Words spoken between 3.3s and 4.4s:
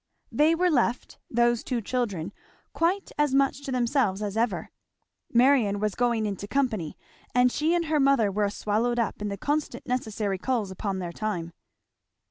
much to themselves as